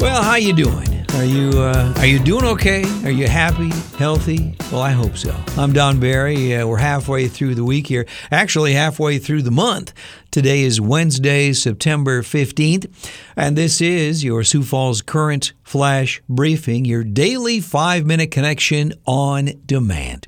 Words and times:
Well, 0.00 0.22
how 0.22 0.36
you 0.36 0.54
doing? 0.54 1.04
Are 1.16 1.26
you 1.26 1.50
uh, 1.60 1.92
are 1.98 2.06
you 2.06 2.18
doing 2.18 2.44
okay? 2.44 2.82
Are 3.04 3.10
you 3.10 3.28
happy, 3.28 3.68
healthy? 3.98 4.56
Well, 4.72 4.80
I 4.80 4.92
hope 4.92 5.18
so. 5.18 5.36
I'm 5.58 5.74
Don 5.74 6.00
Barry. 6.00 6.56
Uh, 6.56 6.66
we're 6.66 6.78
halfway 6.78 7.28
through 7.28 7.54
the 7.54 7.64
week 7.64 7.86
here. 7.86 8.06
Actually, 8.30 8.72
halfway 8.72 9.18
through 9.18 9.42
the 9.42 9.50
month. 9.50 9.92
Today 10.30 10.62
is 10.62 10.80
Wednesday, 10.80 11.52
September 11.52 12.22
15th, 12.22 12.90
and 13.36 13.58
this 13.58 13.82
is 13.82 14.24
your 14.24 14.42
Sioux 14.42 14.62
Falls 14.62 15.02
Current 15.02 15.52
Flash 15.64 16.22
Briefing, 16.30 16.86
your 16.86 17.04
daily 17.04 17.60
five 17.60 18.06
minute 18.06 18.30
connection 18.30 18.94
on 19.04 19.50
demand. 19.66 20.24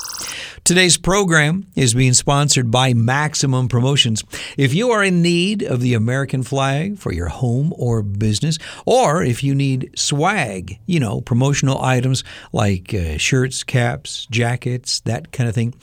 Today's 0.72 0.96
program 0.96 1.66
is 1.76 1.92
being 1.92 2.14
sponsored 2.14 2.70
by 2.70 2.94
Maximum 2.94 3.68
Promotions. 3.68 4.24
If 4.56 4.72
you 4.72 4.90
are 4.92 5.04
in 5.04 5.20
need 5.20 5.62
of 5.62 5.82
the 5.82 5.92
American 5.92 6.42
flag 6.42 6.96
for 6.96 7.12
your 7.12 7.28
home 7.28 7.74
or 7.76 8.00
business, 8.00 8.56
or 8.86 9.22
if 9.22 9.44
you 9.44 9.54
need 9.54 9.90
swag, 9.96 10.78
you 10.86 10.98
know, 10.98 11.20
promotional 11.20 11.78
items 11.82 12.24
like 12.54 12.94
uh, 12.94 13.18
shirts, 13.18 13.62
caps, 13.64 14.26
jackets, 14.30 15.00
that 15.00 15.30
kind 15.30 15.46
of 15.46 15.54
thing, 15.54 15.74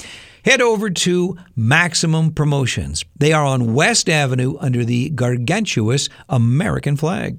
head 0.44 0.59
over 0.59 0.90
to 0.90 1.38
Maximum 1.56 2.34
Promotions. 2.34 3.06
They 3.16 3.31
are 3.31 3.45
on 3.45 3.76
West 3.76 4.09
Avenue 4.09 4.58
under 4.59 4.84
the 4.84 5.12
gargantuous 5.12 6.09
American 6.30 6.98
flag. 6.98 7.38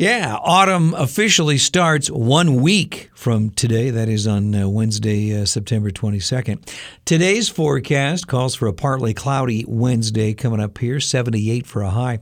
Yeah, 0.00 0.38
autumn 0.40 0.94
officially 0.94 1.58
starts 1.58 2.10
one 2.10 2.62
week 2.62 3.10
from 3.12 3.50
today. 3.50 3.90
That 3.90 4.08
is 4.08 4.26
on 4.26 4.54
uh, 4.54 4.66
Wednesday, 4.66 5.38
uh, 5.38 5.44
September 5.44 5.90
22nd. 5.90 6.66
Today's 7.04 7.50
forecast 7.50 8.26
calls 8.26 8.54
for 8.54 8.66
a 8.66 8.72
partly 8.72 9.12
cloudy 9.12 9.66
Wednesday 9.68 10.32
coming 10.32 10.58
up 10.58 10.78
here, 10.78 11.00
78 11.00 11.66
for 11.66 11.82
a 11.82 11.90
high. 11.90 12.20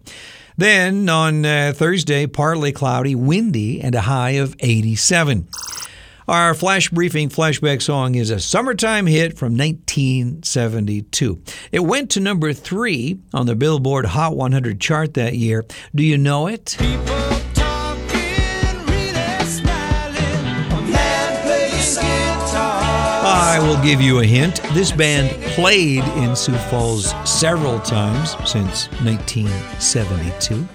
Then 0.57 1.09
on 1.09 1.47
uh, 1.47 1.73
Thursday, 1.73 2.27
partly 2.27 2.73
cloudy, 2.73 3.15
windy, 3.15 3.81
and 3.81 3.95
a 3.95 4.01
high 4.01 4.31
of 4.31 4.57
87. 4.59 5.47
Our 6.27 6.55
flash 6.55 6.89
briefing 6.89 7.29
flashback 7.29 7.81
song 7.81 8.17
is 8.17 8.31
a 8.31 8.41
summertime 8.41 9.07
hit 9.07 9.39
from 9.39 9.57
1972. 9.57 11.43
It 11.71 11.79
went 11.79 12.11
to 12.11 12.19
number 12.19 12.53
three 12.53 13.21
on 13.33 13.47
the 13.47 13.55
Billboard 13.55 14.07
Hot 14.07 14.37
100 14.37 14.81
chart 14.81 15.15
that 15.15 15.37
year. 15.37 15.65
Do 15.95 16.03
you 16.03 16.19
know 16.19 16.49
it? 16.49 16.75
People 16.77 17.28
I 23.59 23.61
will 23.61 23.83
give 23.83 24.01
you 24.01 24.21
a 24.21 24.25
hint. 24.25 24.63
This 24.73 24.93
band 24.93 25.31
played 25.55 26.05
in 26.23 26.37
Sioux 26.37 26.57
Falls 26.71 27.13
several 27.29 27.81
times 27.81 28.37
since 28.49 28.87
1972. 29.03 30.69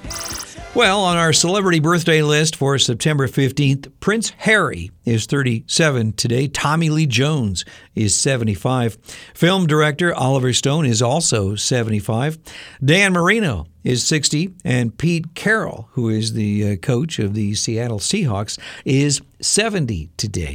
Well, 0.76 1.00
on 1.00 1.16
our 1.16 1.32
celebrity 1.32 1.80
birthday 1.80 2.22
list 2.24 2.58
for 2.58 2.78
September 2.78 3.30
15th, 3.30 3.90
Prince 4.02 4.32
Harry 4.32 4.92
is 5.06 5.28
37 5.28 6.12
today. 6.12 6.50
Tommy 6.50 6.90
Lee 6.90 7.06
Jones 7.06 7.64
is 7.96 8.18
75. 8.18 8.98
Film 9.34 9.66
director 9.66 10.14
Oliver 10.14 10.52
Stone 10.52 10.86
is 10.86 11.02
also 11.02 11.56
75. 11.56 12.38
Dan 12.84 13.14
Marino 13.14 13.66
is 13.86 14.06
60. 14.06 14.56
And 14.66 14.98
Pete 14.98 15.34
Carroll, 15.36 15.88
who 15.92 16.10
is 16.10 16.34
the 16.34 16.74
uh, 16.74 16.76
coach 16.76 17.18
of 17.18 17.34
the 17.34 17.56
Seattle 17.56 18.00
Seahawks, 18.00 18.60
is 18.84 19.22
70 19.40 20.10
today. 20.18 20.54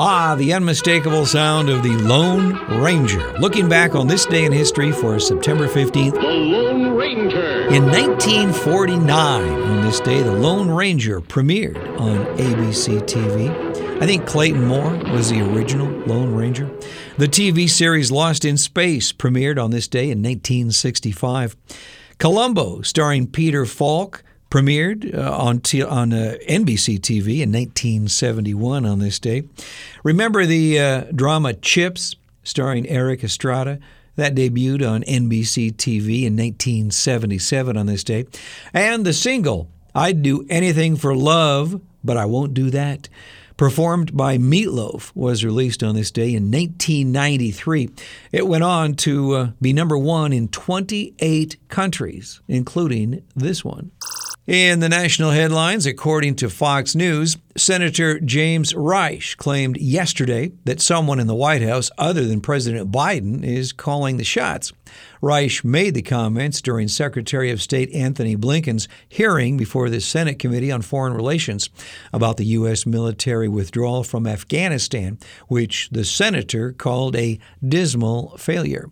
Ah, 0.00 0.36
the 0.36 0.52
unmistakable 0.52 1.26
sound 1.26 1.68
of 1.68 1.82
the 1.82 1.90
Lone 1.96 2.54
Ranger. 2.80 3.32
Looking 3.40 3.68
back 3.68 3.96
on 3.96 4.06
this 4.06 4.26
day 4.26 4.44
in 4.44 4.52
history 4.52 4.92
for 4.92 5.18
September 5.18 5.66
15th, 5.66 6.12
The 6.14 6.20
Lone 6.20 6.94
Ranger. 6.94 7.66
in 7.74 7.84
1949, 7.86 9.10
on 9.10 9.84
this 9.84 9.98
day, 9.98 10.22
The 10.22 10.30
Lone 10.30 10.70
Ranger 10.70 11.20
premiered 11.20 11.76
on 11.98 12.18
ABC 12.38 13.00
TV. 13.08 13.50
I 14.00 14.06
think 14.06 14.24
Clayton 14.24 14.64
Moore 14.64 14.94
was 15.12 15.30
the 15.30 15.40
original 15.40 15.88
Lone 16.06 16.32
Ranger. 16.32 16.70
The 17.16 17.26
TV 17.26 17.68
series 17.68 18.12
Lost 18.12 18.44
in 18.44 18.56
Space 18.56 19.12
premiered 19.12 19.60
on 19.60 19.72
this 19.72 19.88
day 19.88 20.04
in 20.12 20.22
1965. 20.22 21.56
Columbo, 22.18 22.82
starring 22.82 23.26
Peter 23.26 23.66
Falk, 23.66 24.22
premiered 24.50 25.14
uh, 25.14 25.36
on 25.36 25.60
t- 25.60 25.82
on 25.82 26.12
uh, 26.12 26.36
NBC 26.48 26.98
TV 27.00 27.40
in 27.40 27.52
1971 27.52 28.86
on 28.86 28.98
this 28.98 29.18
day. 29.18 29.44
Remember 30.02 30.46
the 30.46 30.78
uh, 30.78 31.00
drama 31.14 31.54
CHiPs, 31.54 32.16
starring 32.42 32.88
Erik 32.88 33.22
Estrada? 33.22 33.78
That 34.16 34.34
debuted 34.34 34.88
on 34.88 35.02
NBC 35.04 35.74
TV 35.74 36.24
in 36.24 36.36
1977 36.36 37.76
on 37.76 37.86
this 37.86 38.02
day. 38.02 38.26
And 38.74 39.06
the 39.06 39.12
single, 39.12 39.68
I'd 39.94 40.22
Do 40.22 40.44
Anything 40.50 40.96
for 40.96 41.14
Love, 41.14 41.80
but 42.02 42.16
I 42.16 42.24
Won't 42.24 42.52
Do 42.52 42.68
That, 42.70 43.08
performed 43.56 44.16
by 44.16 44.36
Meat 44.36 44.70
Loaf, 44.70 45.12
was 45.14 45.44
released 45.44 45.84
on 45.84 45.94
this 45.94 46.10
day 46.10 46.34
in 46.34 46.50
1993. 46.50 47.90
It 48.32 48.48
went 48.48 48.64
on 48.64 48.94
to 48.94 49.32
uh, 49.34 49.50
be 49.60 49.72
number 49.72 49.96
one 49.96 50.32
in 50.32 50.48
28 50.48 51.56
countries, 51.68 52.40
including 52.48 53.22
this 53.36 53.64
one. 53.64 53.92
In 54.48 54.80
the 54.80 54.88
national 54.88 55.32
headlines, 55.32 55.84
according 55.84 56.36
to 56.36 56.48
Fox 56.48 56.94
News, 56.94 57.36
Senator 57.54 58.18
James 58.18 58.72
Risch 58.72 59.36
claimed 59.36 59.76
yesterday 59.76 60.52
that 60.64 60.80
someone 60.80 61.20
in 61.20 61.26
the 61.26 61.34
White 61.34 61.60
House 61.60 61.90
other 61.98 62.24
than 62.24 62.40
President 62.40 62.90
Biden 62.90 63.44
is 63.44 63.74
calling 63.74 64.16
the 64.16 64.24
shots. 64.24 64.72
Risch 65.22 65.64
made 65.64 65.92
the 65.92 66.00
comments 66.00 66.62
during 66.62 66.88
Secretary 66.88 67.50
of 67.50 67.60
State 67.60 67.92
Antony 67.92 68.36
Blinken's 68.36 68.88
hearing 69.06 69.58
before 69.58 69.90
the 69.90 70.00
Senate 70.00 70.38
Committee 70.38 70.72
on 70.72 70.80
Foreign 70.80 71.12
Relations 71.12 71.68
about 72.14 72.38
the 72.38 72.46
U.S. 72.46 72.86
military 72.86 73.48
withdrawal 73.48 74.02
from 74.02 74.26
Afghanistan, 74.26 75.18
which 75.48 75.90
the 75.90 76.06
senator 76.06 76.72
called 76.72 77.14
a 77.16 77.38
dismal 77.62 78.34
failure. 78.38 78.88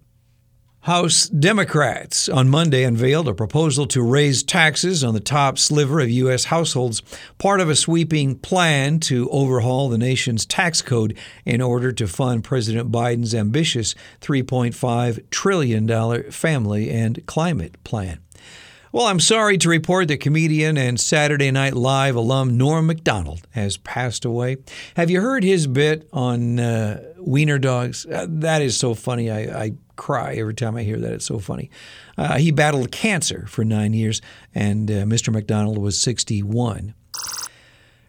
House 0.87 1.27
Democrats 1.27 2.29
on 2.29 2.49
Monday 2.49 2.85
unveiled 2.85 3.27
a 3.27 3.35
proposal 3.35 3.89
to 3.89 4.01
raise 4.01 4.45
taxes 4.45 5.03
on 5.03 5.15
the 5.15 5.21
top 5.21 5.59
sliver 5.59 5.99
of 5.99 6.09
U.S. 6.09 6.45
households, 6.45 7.03
part 7.39 7.59
of 7.59 7.69
a 7.69 7.75
sweeping 7.75 8.39
plan 8.39 9.01
to 9.01 9.29
overhaul 9.31 9.89
the 9.89 9.99
nation's 9.99 10.47
tax 10.47 10.83
code 10.83 11.19
in 11.45 11.61
order 11.61 11.91
to 11.91 12.07
fund 12.07 12.45
President 12.45 12.93
Biden's 12.93 13.35
ambitious 13.35 13.97
$3.5 14.21 15.29
trillion 15.31 16.31
family 16.31 16.89
and 16.89 17.27
climate 17.27 17.83
plan. 17.83 18.21
Well, 18.93 19.07
I'm 19.07 19.19
sorry 19.19 19.59
to 19.59 19.69
report 19.69 20.07
that 20.07 20.21
comedian 20.21 20.79
and 20.79 21.01
Saturday 21.01 21.51
Night 21.51 21.75
Live 21.75 22.15
alum 22.15 22.57
Norm 22.57 22.87
Macdonald 22.87 23.45
has 23.51 23.77
passed 23.77 24.25
away. 24.25 24.59
Have 24.95 25.11
you 25.11 25.21
heard 25.21 25.43
his 25.43 25.67
bit 25.67 26.09
on 26.13 26.61
uh, 26.61 27.03
wiener 27.19 27.59
dogs? 27.59 28.07
Uh, 28.07 28.27
that 28.29 28.63
is 28.63 28.77
so 28.77 28.95
funny. 28.95 29.33
I, 29.33 29.65
I 29.65 29.73
cry 29.97 30.35
every 30.35 30.55
time 30.55 30.77
I 30.77 30.83
hear 30.83 30.99
that. 30.99 31.13
It's 31.13 31.27
so 31.27 31.39
funny. 31.39 31.71
Uh, 32.17 32.39
he 32.39 32.51
battled 32.51 32.93
cancer 32.93 33.47
for 33.49 33.65
nine 33.65 33.93
years, 33.93 34.23
and 34.55 34.91
uh, 34.91 34.95
Mr. 35.05 35.33
Macdonald 35.33 35.79
was 35.79 36.01
61. 36.01 36.95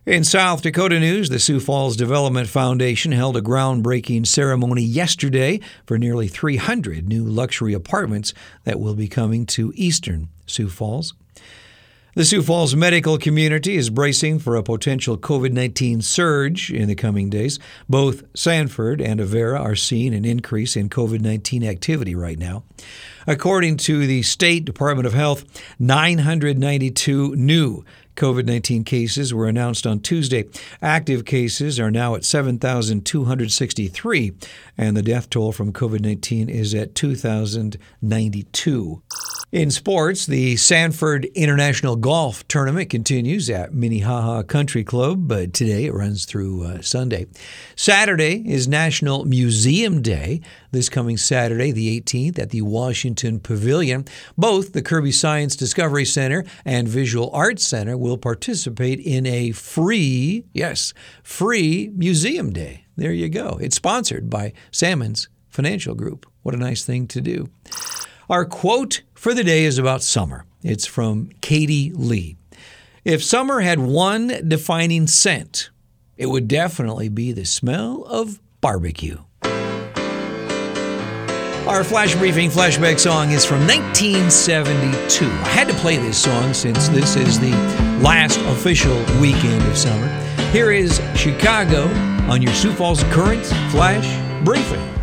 In 0.06 0.24
South 0.24 0.62
Dakota 0.62 1.02
news, 1.02 1.28
the 1.28 1.38
Sioux 1.38 1.60
Falls 1.60 1.98
Development 1.98 2.48
Foundation 2.48 3.12
held 3.12 3.36
a 3.36 3.42
groundbreaking 3.42 4.26
ceremony 4.26 4.82
yesterday 4.82 5.60
for 5.86 5.98
nearly 5.98 6.30
300 6.30 7.10
new 7.10 7.26
luxury 7.26 7.74
apartments 7.74 8.34
that 8.64 8.80
will 8.80 8.96
be 8.96 9.10
coming 9.10 9.46
to 9.48 9.74
eastern 9.76 10.30
Sioux 10.46 10.70
Falls. 10.70 11.14
The 12.18 12.26
Sioux 12.26 12.42
Falls 12.42 12.76
medical 12.76 13.20
community 13.20 13.76
is 13.76 13.92
bracing 13.92 14.40
for 14.40 14.56
a 14.56 14.64
potential 14.64 15.20
COVID 15.20 15.52
19 15.52 16.02
surge 16.02 16.72
in 16.72 16.88
the 16.88 16.96
coming 16.96 17.30
days. 17.30 17.60
Both 17.88 18.24
Sanford 18.36 19.00
and 19.00 19.20
Avera 19.20 19.60
are 19.60 19.76
seeing 19.76 20.16
an 20.16 20.26
increase 20.26 20.76
in 20.76 20.90
COVID 20.90 21.22
19 21.22 21.64
activity 21.64 22.16
right 22.16 22.40
now. 22.40 22.64
According 23.28 23.78
to 23.78 24.08
the 24.08 24.24
State 24.24 24.66
Department 24.66 25.06
of 25.06 25.14
Health, 25.14 25.44
992 25.78 27.36
new 27.36 27.86
COVID 28.16 28.48
19 28.48 28.84
cases 28.84 29.32
were 29.32 29.48
announced 29.48 29.86
on 29.86 30.00
Tuesday. 30.00 30.46
Active 30.82 31.24
cases 31.24 31.80
are 31.80 31.92
now 31.92 32.16
at 32.16 32.26
7,263, 32.26 34.34
and 34.76 34.98
the 34.98 35.04
death 35.04 35.30
toll 35.30 35.52
from 35.52 35.72
COVID 35.72 36.02
19 36.02 36.50
is 36.50 36.74
at 36.74 36.96
2,092. 36.96 39.04
In 39.50 39.72
sports, 39.72 40.26
the 40.26 40.58
Sanford 40.58 41.24
International 41.34 41.96
Golf 41.96 42.46
Tournament 42.50 42.90
continues 42.90 43.50
at 43.50 43.74
Minnehaha 43.74 44.44
Country 44.44 44.84
Club, 44.84 45.30
but 45.30 45.54
today 45.54 45.86
it 45.86 45.94
runs 45.94 46.26
through 46.26 46.66
uh, 46.66 46.82
Sunday. 46.82 47.28
Saturday 47.78 48.44
is 48.46 48.68
National 48.68 49.24
Museum 49.24 50.02
Day, 50.02 50.42
this 50.72 50.90
coming 50.90 51.16
Saturday, 51.16 51.72
the 51.72 51.98
18th, 52.02 52.38
at 52.38 52.50
the 52.50 52.62
Washington 52.62 53.40
Pavilion. 53.40 54.04
Both 54.38 54.74
the 54.74 54.82
Kirby 54.82 55.14
Science 55.14 55.56
Discovery 55.56 56.04
Center 56.04 56.44
and 56.66 56.86
Visual 56.86 57.32
Arts 57.32 57.66
Center 57.66 57.98
will 57.98 58.18
participate 58.18 59.00
in 59.00 59.26
a 59.26 59.54
free, 59.54 60.44
yes, 60.52 60.94
free 61.24 61.90
Museum 61.96 62.52
Day. 62.52 62.84
There 62.98 63.14
you 63.14 63.30
go. 63.30 63.58
It's 63.62 63.78
sponsored 63.78 64.30
by 64.30 64.52
Salmon's 64.72 65.30
Financial 65.48 65.96
Group. 65.96 66.26
What 66.44 66.54
a 66.54 66.58
nice 66.58 66.84
thing 66.84 67.08
to 67.08 67.22
do. 67.22 67.48
Our 68.30 68.44
quote 68.44 69.04
for 69.18 69.34
the 69.34 69.44
day 69.44 69.66
is 69.66 69.80
about 69.80 70.04
summer. 70.04 70.46
It's 70.62 70.86
from 70.86 71.32
Katie 71.42 71.92
Lee. 71.92 72.38
If 73.04 73.24
summer 73.24 73.62
had 73.62 73.80
one 73.80 74.48
defining 74.48 75.08
scent, 75.08 75.72
it 76.18 76.28
would 76.28 76.48
definitely 76.48 77.10
be 77.10 77.32
the 77.32 77.46
smell 77.46 78.04
of 78.04 78.40
barbecue. 78.62 79.18
Our 81.68 81.84
flash 81.84 82.16
briefing 82.16 82.50
flashback 82.50 83.00
song 83.00 83.32
is 83.32 83.44
from 83.44 83.68
1972. 83.68 85.26
I 85.26 85.30
had 85.50 85.68
to 85.68 85.74
play 85.76 85.98
this 85.98 86.18
song 86.18 86.54
since 86.54 86.88
this 86.90 87.16
is 87.16 87.40
the 87.40 87.52
last 88.02 88.40
official 88.42 88.98
weekend 89.20 89.66
of 89.68 89.76
summer. 89.76 90.08
Here 90.52 90.72
is 90.72 91.02
Chicago 91.16 91.88
on 92.32 92.42
your 92.42 92.54
Sioux 92.54 92.72
Falls 92.72 93.04
Current 93.06 93.46
Flash 93.72 94.46
Briefing. 94.46 94.97